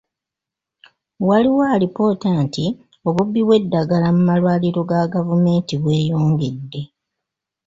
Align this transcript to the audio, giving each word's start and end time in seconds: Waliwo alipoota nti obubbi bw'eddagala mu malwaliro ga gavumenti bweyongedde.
Waliwo 1.27 1.61
alipoota 1.73 2.29
nti 2.45 2.65
obubbi 3.07 3.39
bw'eddagala 3.43 4.07
mu 4.15 4.21
malwaliro 4.27 4.81
ga 4.89 5.11
gavumenti 5.13 5.73
bweyongedde. 5.81 6.81